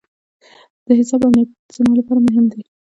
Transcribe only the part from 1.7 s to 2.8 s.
زما لپاره مهم دی.